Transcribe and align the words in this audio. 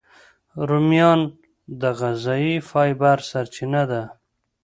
رومیان 0.69 1.21
د 1.81 1.83
غذایي 1.99 2.55
فایبر 2.69 3.17
سرچینه 3.29 3.83
ده 3.91 4.03